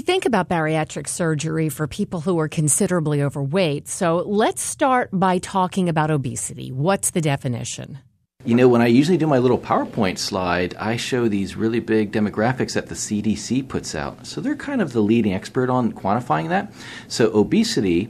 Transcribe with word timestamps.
We 0.00 0.04
think 0.04 0.24
about 0.24 0.48
bariatric 0.48 1.06
surgery 1.06 1.68
for 1.68 1.86
people 1.86 2.22
who 2.22 2.38
are 2.38 2.48
considerably 2.48 3.22
overweight. 3.22 3.86
So 3.86 4.24
let's 4.26 4.62
start 4.62 5.10
by 5.12 5.36
talking 5.36 5.90
about 5.90 6.10
obesity. 6.10 6.72
What's 6.72 7.10
the 7.10 7.20
definition? 7.20 7.98
You 8.46 8.54
know, 8.54 8.66
when 8.66 8.80
I 8.80 8.86
usually 8.86 9.18
do 9.18 9.26
my 9.26 9.36
little 9.36 9.58
PowerPoint 9.58 10.16
slide, 10.16 10.74
I 10.76 10.96
show 10.96 11.28
these 11.28 11.54
really 11.54 11.80
big 11.80 12.12
demographics 12.12 12.72
that 12.72 12.86
the 12.86 12.94
CDC 12.94 13.68
puts 13.68 13.94
out. 13.94 14.26
So 14.26 14.40
they're 14.40 14.56
kind 14.56 14.80
of 14.80 14.94
the 14.94 15.02
leading 15.02 15.34
expert 15.34 15.68
on 15.68 15.92
quantifying 15.92 16.48
that. 16.48 16.72
So 17.06 17.30
obesity 17.34 18.08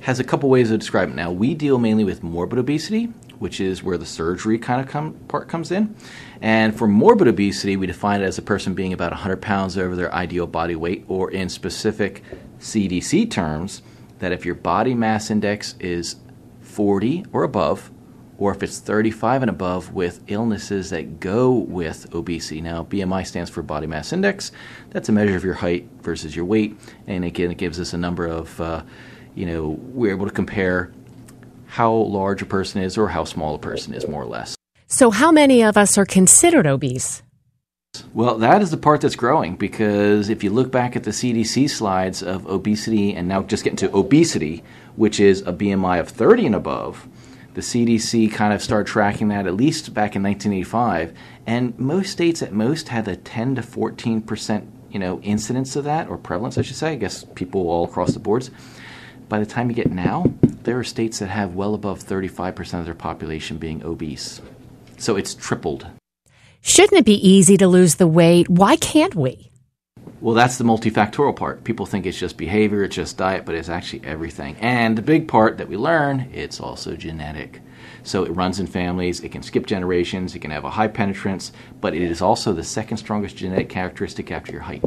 has 0.00 0.18
a 0.18 0.24
couple 0.24 0.48
ways 0.48 0.70
to 0.70 0.78
describe 0.78 1.10
it. 1.10 1.14
Now, 1.14 1.30
we 1.30 1.54
deal 1.54 1.76
mainly 1.76 2.04
with 2.04 2.22
morbid 2.22 2.58
obesity, 2.58 3.12
which 3.38 3.60
is 3.60 3.82
where 3.82 3.98
the 3.98 4.06
surgery 4.06 4.58
kind 4.58 4.80
of 4.80 4.88
come, 4.88 5.14
part 5.28 5.48
comes 5.48 5.70
in. 5.70 5.94
And 6.40 6.76
for 6.76 6.86
morbid 6.88 7.28
obesity, 7.28 7.76
we 7.76 7.86
define 7.86 8.20
it 8.20 8.24
as 8.24 8.38
a 8.38 8.42
person 8.42 8.74
being 8.74 8.92
about 8.92 9.12
100 9.12 9.40
pounds 9.40 9.78
over 9.78 9.96
their 9.96 10.12
ideal 10.14 10.46
body 10.46 10.76
weight, 10.76 11.04
or 11.08 11.30
in 11.30 11.48
specific 11.48 12.22
CDC 12.60 13.30
terms, 13.30 13.82
that 14.18 14.32
if 14.32 14.44
your 14.44 14.54
body 14.54 14.94
mass 14.94 15.30
index 15.30 15.74
is 15.78 16.16
40 16.62 17.26
or 17.32 17.44
above, 17.44 17.90
or 18.38 18.52
if 18.52 18.62
it's 18.62 18.78
35 18.78 19.42
and 19.42 19.50
above 19.50 19.92
with 19.92 20.22
illnesses 20.28 20.90
that 20.90 21.18
go 21.18 21.50
with 21.50 22.14
obesity. 22.14 22.60
Now, 22.60 22.84
BMI 22.84 23.26
stands 23.26 23.50
for 23.50 23.62
body 23.62 23.88
mass 23.88 24.12
index. 24.12 24.52
That's 24.90 25.08
a 25.08 25.12
measure 25.12 25.36
of 25.36 25.44
your 25.44 25.54
height 25.54 25.88
versus 26.02 26.36
your 26.36 26.44
weight, 26.44 26.78
and 27.06 27.24
again, 27.24 27.50
it 27.50 27.58
gives 27.58 27.80
us 27.80 27.92
a 27.92 27.98
number 27.98 28.26
of, 28.26 28.60
uh, 28.60 28.82
you 29.34 29.44
know, 29.44 29.70
we're 29.92 30.12
able 30.12 30.26
to 30.26 30.32
compare 30.32 30.92
how 31.78 31.92
large 31.92 32.42
a 32.42 32.44
person 32.44 32.82
is 32.82 32.98
or 32.98 33.06
how 33.06 33.22
small 33.22 33.54
a 33.54 33.58
person 33.58 33.94
is, 33.94 34.08
more 34.08 34.24
or 34.24 34.26
less. 34.26 34.56
So, 34.88 35.12
how 35.12 35.30
many 35.30 35.62
of 35.62 35.76
us 35.76 35.96
are 35.96 36.04
considered 36.04 36.66
obese? 36.66 37.22
Well, 38.12 38.36
that 38.38 38.62
is 38.62 38.72
the 38.72 38.76
part 38.76 39.00
that's 39.00 39.14
growing 39.14 39.54
because 39.54 40.28
if 40.28 40.42
you 40.42 40.50
look 40.50 40.72
back 40.72 40.96
at 40.96 41.04
the 41.04 41.12
CDC 41.12 41.70
slides 41.70 42.20
of 42.20 42.48
obesity 42.48 43.14
and 43.14 43.28
now 43.28 43.44
just 43.44 43.62
getting 43.62 43.76
to 43.76 43.96
obesity, 43.96 44.64
which 44.96 45.20
is 45.20 45.42
a 45.42 45.52
BMI 45.52 46.00
of 46.00 46.08
30 46.08 46.46
and 46.46 46.56
above, 46.56 47.06
the 47.54 47.60
CDC 47.60 48.32
kind 48.32 48.52
of 48.52 48.60
started 48.60 48.90
tracking 48.90 49.28
that 49.28 49.46
at 49.46 49.54
least 49.54 49.94
back 49.94 50.16
in 50.16 50.22
1985, 50.24 51.16
and 51.46 51.78
most 51.78 52.10
states 52.10 52.42
at 52.42 52.52
most 52.52 52.88
had 52.88 53.06
a 53.06 53.14
10 53.14 53.54
to 53.54 53.62
14 53.62 54.20
percent, 54.22 54.68
you 54.90 54.98
know, 54.98 55.20
incidence 55.20 55.76
of 55.76 55.84
that 55.84 56.08
or 56.08 56.18
prevalence, 56.18 56.58
I 56.58 56.62
should 56.62 56.74
say. 56.74 56.90
I 56.94 56.96
guess 56.96 57.24
people 57.36 57.70
all 57.70 57.84
across 57.84 58.14
the 58.14 58.18
boards. 58.18 58.50
By 59.28 59.38
the 59.38 59.46
time 59.46 59.68
you 59.68 59.76
get 59.76 59.90
now, 59.90 60.32
there 60.62 60.78
are 60.78 60.84
states 60.84 61.18
that 61.18 61.28
have 61.28 61.54
well 61.54 61.74
above 61.74 62.00
35 62.00 62.54
percent 62.54 62.80
of 62.80 62.86
their 62.86 62.94
population 62.94 63.58
being 63.58 63.84
obese. 63.84 64.40
So 64.96 65.16
it's 65.16 65.34
tripled. 65.34 65.86
Shouldn't 66.60 67.00
it 67.00 67.04
be 67.04 67.28
easy 67.28 67.56
to 67.58 67.68
lose 67.68 67.96
the 67.96 68.06
weight? 68.06 68.48
Why 68.48 68.76
can't 68.76 69.14
we? 69.14 69.50
Well, 70.20 70.34
that's 70.34 70.58
the 70.58 70.64
multifactorial 70.64 71.36
part. 71.36 71.62
People 71.62 71.86
think 71.86 72.04
it's 72.04 72.18
just 72.18 72.36
behavior, 72.36 72.82
it's 72.82 72.96
just 72.96 73.16
diet, 73.16 73.44
but 73.44 73.54
it's 73.54 73.68
actually 73.68 74.02
everything. 74.04 74.56
And 74.56 74.98
the 74.98 75.02
big 75.02 75.28
part 75.28 75.58
that 75.58 75.68
we 75.68 75.76
learn, 75.76 76.28
it's 76.32 76.58
also 76.58 76.96
genetic. 76.96 77.60
So 78.02 78.24
it 78.24 78.30
runs 78.30 78.58
in 78.58 78.66
families, 78.66 79.20
it 79.20 79.30
can 79.30 79.42
skip 79.44 79.66
generations, 79.66 80.34
it 80.34 80.40
can 80.40 80.50
have 80.50 80.64
a 80.64 80.70
high 80.70 80.88
penetrance, 80.88 81.52
but 81.80 81.94
it 81.94 82.02
is 82.02 82.20
also 82.20 82.52
the 82.52 82.64
second 82.64 82.96
strongest 82.96 83.36
genetic 83.36 83.68
characteristic 83.68 84.32
after 84.32 84.50
your 84.50 84.62
height. 84.62 84.82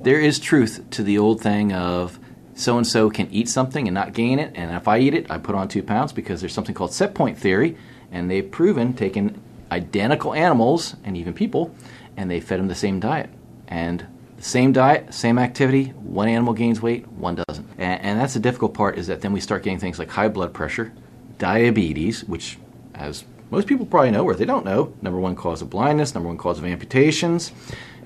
There 0.00 0.20
is 0.20 0.38
truth 0.38 0.84
to 0.90 1.02
the 1.02 1.18
old 1.18 1.40
thing 1.40 1.72
of 1.72 2.20
so 2.54 2.76
and 2.76 2.86
so 2.86 3.10
can 3.10 3.28
eat 3.30 3.48
something 3.48 3.88
and 3.88 3.94
not 3.94 4.12
gain 4.12 4.38
it, 4.38 4.52
and 4.54 4.74
if 4.74 4.86
I 4.88 4.98
eat 4.98 5.14
it, 5.14 5.30
I 5.30 5.38
put 5.38 5.54
on 5.54 5.68
two 5.68 5.82
pounds 5.82 6.12
because 6.12 6.40
there's 6.40 6.52
something 6.52 6.74
called 6.74 6.92
set 6.92 7.14
point 7.14 7.36
theory, 7.36 7.76
and 8.12 8.30
they've 8.30 8.48
proven 8.48 8.94
taking 8.94 9.40
identical 9.70 10.34
animals 10.34 10.94
and 11.04 11.16
even 11.16 11.34
people, 11.34 11.74
and 12.16 12.30
they 12.30 12.40
fed 12.40 12.60
them 12.60 12.68
the 12.68 12.74
same 12.74 13.00
diet. 13.00 13.30
And 13.66 14.06
the 14.36 14.42
same 14.42 14.72
diet, 14.72 15.12
same 15.12 15.38
activity, 15.38 15.86
one 15.86 16.28
animal 16.28 16.54
gains 16.54 16.80
weight, 16.80 17.08
one 17.08 17.42
doesn't. 17.46 17.68
And, 17.78 18.00
and 18.02 18.20
that's 18.20 18.34
the 18.34 18.40
difficult 18.40 18.74
part 18.74 18.98
is 18.98 19.08
that 19.08 19.20
then 19.20 19.32
we 19.32 19.40
start 19.40 19.62
getting 19.62 19.78
things 19.78 19.98
like 19.98 20.10
high 20.10 20.28
blood 20.28 20.52
pressure, 20.54 20.92
diabetes, 21.38 22.24
which, 22.24 22.58
as 22.94 23.24
most 23.50 23.66
people 23.66 23.86
probably 23.86 24.10
know, 24.10 24.24
or 24.24 24.34
they 24.34 24.44
don't 24.44 24.64
know, 24.64 24.92
number 25.02 25.18
one 25.18 25.34
cause 25.34 25.62
of 25.62 25.70
blindness, 25.70 26.14
number 26.14 26.28
one 26.28 26.38
cause 26.38 26.58
of 26.58 26.64
amputations. 26.64 27.52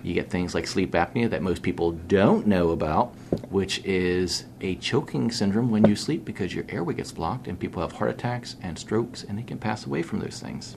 You 0.02 0.14
get 0.14 0.30
things 0.30 0.54
like 0.54 0.66
sleep 0.66 0.92
apnea 0.92 1.28
that 1.30 1.42
most 1.42 1.62
people 1.62 1.92
don't 1.92 2.46
know 2.46 2.70
about, 2.70 3.14
which 3.50 3.84
is 3.84 4.44
a 4.60 4.76
choking 4.76 5.30
syndrome 5.30 5.70
when 5.70 5.84
you 5.86 5.96
sleep 5.96 6.24
because 6.24 6.54
your 6.54 6.64
airway 6.68 6.94
gets 6.94 7.12
blocked, 7.12 7.48
and 7.48 7.58
people 7.58 7.82
have 7.82 7.92
heart 7.92 8.10
attacks 8.10 8.56
and 8.62 8.78
strokes, 8.78 9.24
and 9.24 9.38
they 9.38 9.42
can 9.42 9.58
pass 9.58 9.86
away 9.86 10.02
from 10.02 10.20
those 10.20 10.40
things. 10.40 10.76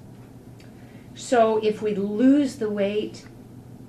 So 1.13 1.57
if 1.57 1.81
we 1.81 1.93
lose 1.95 2.55
the 2.55 2.69
weight, 2.69 3.25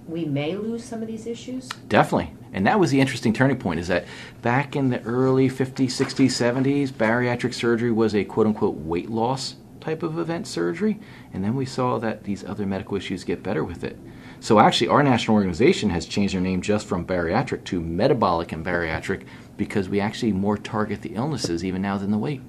we 0.06 0.24
may 0.24 0.56
lose 0.56 0.84
some 0.84 1.02
of 1.02 1.08
these 1.08 1.26
issues? 1.26 1.68
Definitely. 1.88 2.34
And 2.52 2.66
that 2.66 2.78
was 2.78 2.90
the 2.90 3.00
interesting 3.00 3.32
turning 3.32 3.58
point 3.58 3.80
is 3.80 3.88
that 3.88 4.04
back 4.42 4.76
in 4.76 4.90
the 4.90 5.00
early 5.02 5.48
50s, 5.48 5.86
60s, 5.86 6.26
70s, 6.26 6.90
bariatric 6.90 7.54
surgery 7.54 7.90
was 7.90 8.14
a 8.14 8.24
quote 8.24 8.46
unquote 8.46 8.76
weight 8.76 9.10
loss 9.10 9.56
type 9.80 10.02
of 10.02 10.18
event 10.18 10.46
surgery. 10.46 11.00
And 11.32 11.42
then 11.42 11.54
we 11.54 11.64
saw 11.64 11.98
that 11.98 12.24
these 12.24 12.44
other 12.44 12.66
medical 12.66 12.96
issues 12.96 13.24
get 13.24 13.42
better 13.42 13.64
with 13.64 13.82
it. 13.84 13.98
So 14.42 14.58
actually, 14.58 14.88
our 14.88 15.04
national 15.04 15.36
organization 15.36 15.90
has 15.90 16.04
changed 16.04 16.34
their 16.34 16.40
name 16.40 16.62
just 16.62 16.88
from 16.88 17.06
bariatric 17.06 17.62
to 17.66 17.80
metabolic 17.80 18.50
and 18.50 18.66
bariatric 18.66 19.22
because 19.56 19.88
we 19.88 20.00
actually 20.00 20.32
more 20.32 20.58
target 20.58 21.02
the 21.02 21.14
illnesses 21.14 21.64
even 21.64 21.80
now 21.80 21.96
than 21.96 22.10
the 22.10 22.18
weight. 22.18 22.40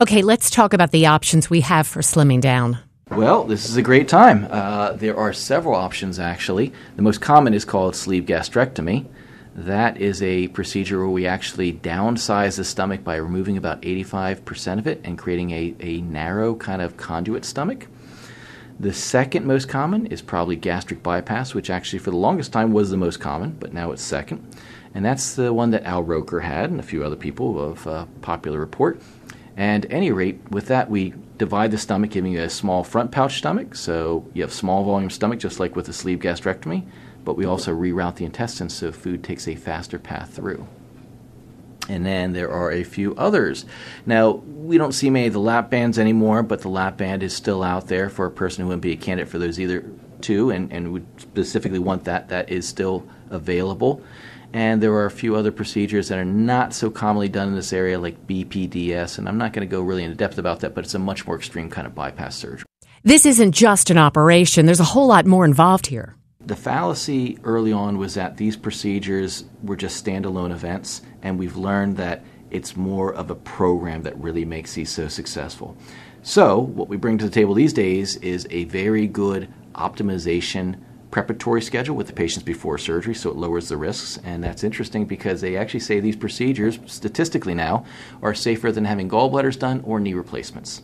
Okay, 0.00 0.22
let's 0.22 0.48
talk 0.48 0.72
about 0.72 0.92
the 0.92 1.06
options 1.06 1.50
we 1.50 1.62
have 1.62 1.88
for 1.88 2.02
slimming 2.02 2.40
down. 2.40 2.78
Well, 3.10 3.42
this 3.42 3.68
is 3.68 3.76
a 3.76 3.82
great 3.82 4.06
time. 4.06 4.46
Uh, 4.48 4.92
there 4.92 5.16
are 5.16 5.32
several 5.32 5.74
options, 5.74 6.20
actually. 6.20 6.72
The 6.94 7.02
most 7.02 7.20
common 7.20 7.52
is 7.52 7.64
called 7.64 7.96
sleeve 7.96 8.26
gastrectomy. 8.26 9.06
That 9.56 9.96
is 9.96 10.22
a 10.22 10.46
procedure 10.48 11.00
where 11.00 11.08
we 11.08 11.26
actually 11.26 11.72
downsize 11.72 12.58
the 12.58 12.64
stomach 12.64 13.02
by 13.02 13.16
removing 13.16 13.56
about 13.56 13.82
85% 13.82 14.78
of 14.78 14.86
it 14.86 15.00
and 15.02 15.18
creating 15.18 15.50
a, 15.50 15.74
a 15.80 16.00
narrow 16.02 16.54
kind 16.54 16.80
of 16.80 16.96
conduit 16.96 17.44
stomach. 17.44 17.88
The 18.80 18.94
second 18.94 19.44
most 19.44 19.68
common 19.68 20.06
is 20.06 20.22
probably 20.22 20.56
gastric 20.56 21.02
bypass, 21.02 21.52
which 21.52 21.68
actually 21.68 21.98
for 21.98 22.10
the 22.10 22.16
longest 22.16 22.50
time 22.50 22.72
was 22.72 22.88
the 22.88 22.96
most 22.96 23.20
common, 23.20 23.58
but 23.60 23.74
now 23.74 23.92
it's 23.92 24.00
second. 24.00 24.42
And 24.94 25.04
that's 25.04 25.34
the 25.34 25.52
one 25.52 25.70
that 25.72 25.84
Al 25.84 26.02
Roker 26.02 26.40
had 26.40 26.70
and 26.70 26.80
a 26.80 26.82
few 26.82 27.04
other 27.04 27.14
people 27.14 27.62
of 27.62 27.86
uh, 27.86 28.06
popular 28.22 28.58
report. 28.58 29.02
And 29.54 29.84
any 29.90 30.12
rate, 30.12 30.40
with 30.50 30.68
that, 30.68 30.88
we 30.88 31.12
divide 31.36 31.72
the 31.72 31.76
stomach, 31.76 32.10
giving 32.10 32.32
you 32.32 32.40
a 32.40 32.48
small 32.48 32.82
front 32.82 33.12
pouch 33.12 33.36
stomach. 33.36 33.74
So 33.74 34.24
you 34.32 34.40
have 34.40 34.50
small 34.50 34.82
volume 34.82 35.10
stomach, 35.10 35.40
just 35.40 35.60
like 35.60 35.76
with 35.76 35.86
a 35.90 35.92
sleeve 35.92 36.20
gastrectomy. 36.20 36.86
But 37.22 37.36
we 37.36 37.44
also 37.44 37.76
reroute 37.76 38.16
the 38.16 38.24
intestines 38.24 38.72
so 38.72 38.92
food 38.92 39.22
takes 39.22 39.46
a 39.46 39.56
faster 39.56 39.98
path 39.98 40.32
through. 40.32 40.66
And 41.88 42.06
then 42.06 42.32
there 42.32 42.50
are 42.50 42.70
a 42.70 42.84
few 42.84 43.14
others. 43.16 43.64
Now, 44.06 44.30
we 44.30 44.78
don't 44.78 44.92
see 44.92 45.10
many 45.10 45.26
of 45.26 45.32
the 45.32 45.40
lap 45.40 45.70
bands 45.70 45.98
anymore, 45.98 46.42
but 46.42 46.60
the 46.60 46.68
lap 46.68 46.96
band 46.96 47.22
is 47.22 47.34
still 47.34 47.62
out 47.62 47.88
there 47.88 48.08
for 48.08 48.26
a 48.26 48.30
person 48.30 48.62
who 48.62 48.68
wouldn't 48.68 48.82
be 48.82 48.92
a 48.92 48.96
candidate 48.96 49.30
for 49.30 49.38
those 49.38 49.58
either 49.58 49.84
two 50.20 50.50
and, 50.50 50.72
and 50.72 50.92
would 50.92 51.06
specifically 51.18 51.78
want 51.78 52.04
that. 52.04 52.28
That 52.28 52.50
is 52.50 52.68
still 52.68 53.06
available. 53.30 54.02
And 54.52 54.82
there 54.82 54.92
are 54.92 55.06
a 55.06 55.10
few 55.10 55.36
other 55.36 55.52
procedures 55.52 56.08
that 56.08 56.18
are 56.18 56.24
not 56.24 56.74
so 56.74 56.90
commonly 56.90 57.28
done 57.28 57.48
in 57.48 57.54
this 57.54 57.72
area, 57.72 57.98
like 57.98 58.26
BPDS. 58.26 59.18
And 59.18 59.28
I'm 59.28 59.38
not 59.38 59.52
going 59.52 59.66
to 59.66 59.70
go 59.70 59.80
really 59.80 60.02
into 60.02 60.16
depth 60.16 60.38
about 60.38 60.60
that, 60.60 60.74
but 60.74 60.84
it's 60.84 60.94
a 60.94 60.98
much 60.98 61.26
more 61.26 61.36
extreme 61.36 61.70
kind 61.70 61.86
of 61.86 61.94
bypass 61.94 62.36
surgery. 62.36 62.66
This 63.02 63.24
isn't 63.24 63.52
just 63.52 63.90
an 63.90 63.96
operation, 63.96 64.66
there's 64.66 64.80
a 64.80 64.84
whole 64.84 65.06
lot 65.06 65.24
more 65.24 65.44
involved 65.44 65.86
here. 65.86 66.16
The 66.50 66.56
fallacy 66.56 67.38
early 67.44 67.72
on 67.72 67.96
was 67.96 68.14
that 68.14 68.36
these 68.36 68.56
procedures 68.56 69.44
were 69.62 69.76
just 69.76 70.04
standalone 70.04 70.50
events, 70.50 71.00
and 71.22 71.38
we've 71.38 71.56
learned 71.56 71.96
that 71.98 72.24
it's 72.50 72.76
more 72.76 73.14
of 73.14 73.30
a 73.30 73.36
program 73.36 74.02
that 74.02 74.20
really 74.20 74.44
makes 74.44 74.74
these 74.74 74.90
so 74.90 75.06
successful. 75.06 75.76
So, 76.24 76.58
what 76.58 76.88
we 76.88 76.96
bring 76.96 77.18
to 77.18 77.24
the 77.24 77.30
table 77.30 77.54
these 77.54 77.72
days 77.72 78.16
is 78.16 78.48
a 78.50 78.64
very 78.64 79.06
good 79.06 79.48
optimization 79.76 80.80
preparatory 81.12 81.62
schedule 81.62 81.94
with 81.94 82.08
the 82.08 82.12
patients 82.12 82.42
before 82.42 82.78
surgery 82.78 83.14
so 83.14 83.30
it 83.30 83.36
lowers 83.36 83.68
the 83.68 83.76
risks. 83.76 84.18
And 84.24 84.42
that's 84.42 84.64
interesting 84.64 85.04
because 85.04 85.40
they 85.40 85.56
actually 85.56 85.78
say 85.78 86.00
these 86.00 86.16
procedures, 86.16 86.80
statistically 86.86 87.54
now, 87.54 87.84
are 88.22 88.34
safer 88.34 88.72
than 88.72 88.86
having 88.86 89.08
gallbladders 89.08 89.56
done 89.56 89.82
or 89.84 90.00
knee 90.00 90.14
replacements. 90.14 90.82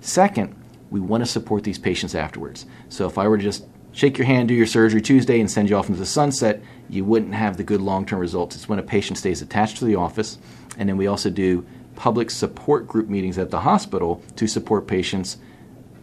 Second, 0.00 0.54
we 0.90 1.00
want 1.00 1.24
to 1.24 1.28
support 1.28 1.64
these 1.64 1.76
patients 1.76 2.14
afterwards. 2.14 2.66
So 2.88 3.08
if 3.08 3.18
I 3.18 3.26
were 3.26 3.36
to 3.36 3.42
just 3.42 3.66
shake 3.98 4.18
your 4.18 4.26
hand, 4.26 4.48
do 4.48 4.54
your 4.54 4.66
surgery 4.66 5.02
Tuesday, 5.02 5.40
and 5.40 5.50
send 5.50 5.68
you 5.68 5.76
off 5.76 5.88
into 5.88 5.98
the 5.98 6.06
sunset, 6.06 6.62
you 6.88 7.04
wouldn't 7.04 7.34
have 7.34 7.56
the 7.56 7.64
good 7.64 7.80
long 7.80 8.06
term 8.06 8.20
results. 8.20 8.56
It's 8.56 8.68
when 8.68 8.78
a 8.78 8.82
patient 8.82 9.18
stays 9.18 9.42
attached 9.42 9.78
to 9.78 9.84
the 9.84 9.96
office. 9.96 10.38
And 10.78 10.88
then 10.88 10.96
we 10.96 11.06
also 11.06 11.30
do 11.30 11.66
public 11.96 12.30
support 12.30 12.86
group 12.86 13.08
meetings 13.08 13.38
at 13.38 13.50
the 13.50 13.60
hospital 13.60 14.22
to 14.36 14.46
support 14.46 14.86
patients 14.86 15.38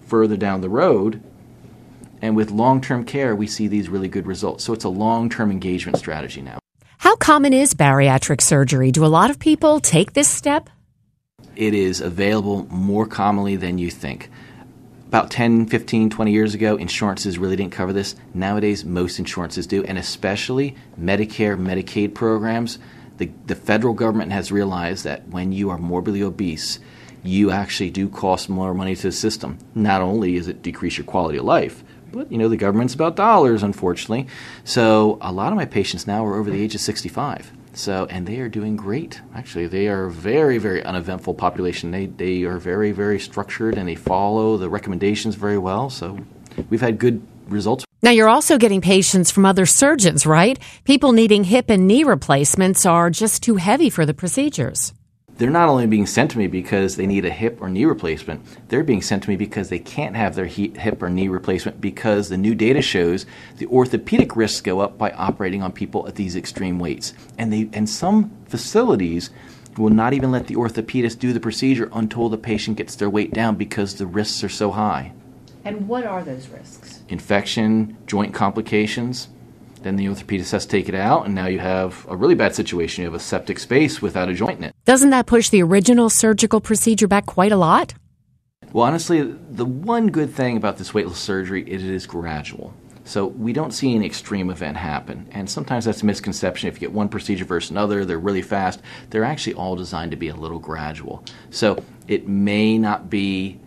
further 0.08 0.36
down 0.36 0.62
the 0.62 0.70
road 0.70 1.24
and 2.22 2.36
with 2.36 2.50
long 2.52 2.82
term 2.82 3.04
care, 3.04 3.36
we 3.36 3.46
see 3.46 3.68
these 3.68 3.90
really 3.90 4.08
good 4.08 4.26
results. 4.26 4.64
So 4.64 4.74
it's 4.74 4.84
a 4.84 4.90
long 4.90 5.30
term 5.30 5.52
engagement 5.52 5.98
strategy 5.98 6.42
now. 6.42 6.60
How 6.98 7.16
common 7.16 7.54
is 7.54 7.74
bariatric 7.74 8.42
surgery? 8.42 8.92
Do 8.92 9.06
a 9.06 9.08
lot 9.08 9.30
of 9.30 9.38
people 9.40 9.80
take 9.80 10.14
this 10.14 10.28
step? 10.28 10.70
It 11.56 11.74
is 11.74 12.02
available 12.02 12.66
more 12.70 13.06
commonly 13.06 13.56
than 13.56 13.78
you 13.78 13.92
think. 13.92 14.30
About 15.16 15.32
10, 15.32 15.68
15, 15.68 16.10
20 16.10 16.32
years 16.34 16.54
ago, 16.54 16.76
insurances 16.76 17.38
really 17.38 17.56
didn't 17.56 17.72
cover 17.72 17.94
this. 17.94 18.18
Nowadays, 18.34 18.84
most 18.84 19.18
insurances 19.18 19.66
do, 19.66 19.82
and 19.86 19.98
especially 19.98 20.76
Medicare, 21.00 21.58
Medicaid 21.58 22.14
programs. 22.14 22.80
The, 23.16 23.32
the 23.46 23.56
federal 23.56 23.94
government 23.94 24.34
has 24.34 24.52
realized 24.52 25.06
that 25.06 25.26
when 25.30 25.54
you 25.54 25.70
are 25.70 25.78
morbidly 25.78 26.22
obese, 26.22 26.80
you 27.24 27.50
actually 27.50 27.92
do 27.92 28.10
cost 28.10 28.50
more 28.50 28.74
money 28.74 28.94
to 28.94 29.04
the 29.04 29.12
system. 29.14 29.58
Not 29.74 30.02
only 30.02 30.36
does 30.36 30.50
it 30.50 30.62
decrease 30.62 30.98
your 30.98 31.06
quality 31.06 31.38
of 31.38 31.46
life, 31.46 31.82
but 32.12 32.30
you 32.30 32.38
know 32.38 32.50
the 32.50 32.58
government's 32.58 32.94
about 32.94 33.16
dollars, 33.16 33.64
unfortunately. 33.64 34.28
So 34.66 35.18
a 35.22 35.32
lot 35.32 35.54
of 35.54 35.56
my 35.56 35.66
patients 35.66 36.06
now 36.06 36.26
are 36.26 36.36
over 36.36 36.52
the 36.52 36.62
age 36.62 36.76
of 36.76 36.82
65. 36.82 37.54
So 37.76 38.08
and 38.10 38.26
they 38.26 38.40
are 38.40 38.50
doing 38.50 38.76
great. 38.76 39.22
Actually, 39.36 39.68
they 39.68 39.88
are 39.88 40.06
a 40.06 40.12
very 40.12 40.58
very 40.58 40.84
uneventful 40.84 41.34
population. 41.36 41.92
They 41.92 42.08
they 42.08 42.44
are 42.44 42.58
very 42.58 42.92
very 42.92 43.20
structured 43.20 43.78
and 43.78 43.88
they 43.88 43.96
follow 43.96 44.58
the 44.58 44.70
recommendations 44.70 45.36
very 45.36 45.58
well. 45.58 45.90
So 45.90 46.18
we've 46.70 46.82
had 46.82 46.98
good 46.98 47.22
results. 47.48 47.86
Now, 48.02 48.12
you're 48.12 48.30
also 48.30 48.58
getting 48.58 48.82
patients 48.82 49.32
from 49.32 49.46
other 49.46 49.66
surgeons, 49.66 50.26
right? 50.26 50.60
People 50.84 51.12
needing 51.12 51.44
hip 51.44 51.70
and 51.70 51.88
knee 51.88 52.04
replacements 52.04 52.86
are 52.86 53.10
just 53.10 53.42
too 53.42 53.56
heavy 53.56 53.90
for 53.90 54.06
the 54.06 54.14
procedures 54.14 54.94
they're 55.38 55.50
not 55.50 55.70
only 55.70 55.86
being 55.86 56.06
sent 56.06 56.32
to 56.32 56.38
me 56.38 56.48
because 56.48 56.96
they 56.96 57.06
need 57.06 57.26
a 57.26 57.30
hip 57.30 57.62
or 57.62 57.70
knee 57.70 57.86
replacement, 57.86 58.46
they're 58.70 58.84
being 58.84 59.02
sent 59.02 59.24
to 59.24 59.30
me 59.30 59.36
because 59.36 59.70
they 59.70 59.80
can't 59.80 60.16
have 60.16 60.36
their 60.36 60.46
hip 60.46 61.02
or 61.02 61.10
knee 61.10 61.28
replacement 61.28 61.82
because 61.82 62.30
the 62.30 62.38
new 62.38 62.56
data 62.56 62.82
shows 62.82 63.26
the 63.58 63.68
orthopedic 63.68 64.36
risks 64.36 64.62
go 64.62 64.80
up 64.80 64.98
by 64.98 65.12
operating 65.12 65.62
on 65.62 65.72
people 65.72 66.08
at 66.08 66.16
these 66.16 66.36
extreme 66.36 66.80
weights. 66.80 67.14
And 67.38 67.52
they 67.52 67.70
and 67.74 67.90
some 67.90 68.32
facilities 68.48 69.30
will 69.78 69.90
not 69.90 70.14
even 70.14 70.32
let 70.32 70.48
the 70.48 70.56
orthopedist 70.56 71.20
do 71.20 71.34
the 71.34 71.40
procedure 71.40 71.90
until 71.94 72.30
the 72.30 72.38
patient 72.38 72.78
gets 72.78 72.96
their 72.96 73.10
weight 73.10 73.34
down 73.34 73.56
because 73.56 73.96
the 73.96 74.08
risks 74.08 74.44
are 74.44 74.50
so 74.50 74.72
high. 74.72 75.12
And 75.66 75.88
what 75.88 76.06
are 76.06 76.24
those 76.24 76.48
risks? 76.48 77.02
Infection, 77.10 77.98
joint 78.06 78.34
complications, 78.34 79.28
then 79.86 79.98
the 79.98 80.06
orthopedist 80.08 80.52
has 80.52 80.66
to 80.66 80.72
take 80.72 80.90
it 80.90 80.96
out, 80.96 81.26
and 81.26 81.36
now 81.36 81.46
you 81.46 81.60
have 81.60 82.08
a 82.10 82.18
really 82.18 82.34
bad 82.34 82.56
situation. 82.56 83.04
You 83.04 83.08
have 83.08 83.14
a 83.14 83.24
septic 83.24 83.60
space 83.60 84.02
without 84.02 84.30
a 84.30 84.34
joint 84.34 84.58
in 84.58 84.64
it. 84.64 84.76
Doesn't 84.84 85.12
that 85.12 85.28
push 85.28 85.50
the 85.50 85.62
original 85.62 86.10
surgical 86.10 86.60
procedure 86.60 87.08
back 87.08 87.28
quite 87.28 87.52
a 87.52 87.58
lot? 87.58 87.94
Well, 88.74 88.84
honestly, 88.84 89.22
the 89.22 89.64
one 89.66 90.08
good 90.08 90.32
thing 90.32 90.58
about 90.58 90.78
this 90.78 90.92
weightless 90.92 91.20
surgery 91.20 91.64
is 91.70 91.84
it 91.84 91.92
is 91.92 92.08
gradual. 92.08 92.74
So 93.04 93.28
we 93.28 93.54
don't 93.54 93.72
see 93.72 93.96
an 93.96 94.04
extreme 94.04 94.50
event 94.50 94.76
happen. 94.76 95.30
And 95.32 95.48
sometimes 95.48 95.86
that's 95.86 96.02
a 96.02 96.06
misconception. 96.08 96.68
If 96.68 96.76
you 96.76 96.80
get 96.80 96.92
one 96.92 97.08
procedure 97.08 97.46
versus 97.46 97.70
another, 97.70 98.04
they're 98.04 98.18
really 98.18 98.42
fast. 98.42 98.82
They're 99.12 99.24
actually 99.24 99.54
all 99.54 99.76
designed 99.76 100.10
to 100.12 100.18
be 100.18 100.30
a 100.30 100.36
little 100.36 100.58
gradual. 100.58 101.24
So 101.52 101.84
it 102.08 102.28
may 102.28 102.80
not 102.80 103.12
be 103.12 103.60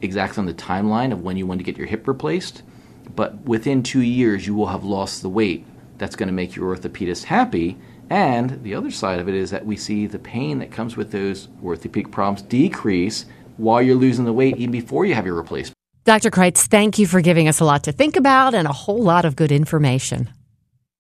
exactly 0.00 0.40
on 0.40 0.46
the 0.46 0.54
timeline 0.54 1.12
of 1.12 1.20
when 1.20 1.36
you 1.36 1.46
want 1.46 1.60
to 1.60 1.64
get 1.64 1.76
your 1.76 1.86
hip 1.86 2.08
replaced, 2.08 2.62
but 3.16 3.40
within 3.42 3.82
two 3.82 4.02
years 4.02 4.46
you 4.46 4.54
will 4.54 4.68
have 4.68 4.84
lost 4.84 5.22
the 5.22 5.28
weight. 5.28 5.66
That's 5.98 6.16
going 6.16 6.28
to 6.28 6.32
make 6.32 6.56
your 6.56 6.74
orthopedist 6.74 7.24
happy. 7.24 7.78
And 8.08 8.62
the 8.64 8.74
other 8.74 8.90
side 8.90 9.20
of 9.20 9.28
it 9.28 9.34
is 9.34 9.50
that 9.50 9.66
we 9.66 9.76
see 9.76 10.06
the 10.06 10.18
pain 10.18 10.58
that 10.58 10.72
comes 10.72 10.96
with 10.96 11.12
those 11.12 11.48
orthopedic 11.62 12.10
problems 12.10 12.42
decrease 12.42 13.26
while 13.56 13.82
you're 13.82 13.94
losing 13.94 14.24
the 14.24 14.32
weight 14.32 14.56
even 14.56 14.72
before 14.72 15.04
you 15.04 15.14
have 15.14 15.26
your 15.26 15.36
replacement. 15.36 15.76
Dr. 16.04 16.30
Kreitz, 16.30 16.66
thank 16.66 16.98
you 16.98 17.06
for 17.06 17.20
giving 17.20 17.46
us 17.46 17.60
a 17.60 17.64
lot 17.64 17.84
to 17.84 17.92
think 17.92 18.16
about 18.16 18.54
and 18.54 18.66
a 18.66 18.72
whole 18.72 19.02
lot 19.02 19.24
of 19.24 19.36
good 19.36 19.52
information. 19.52 20.30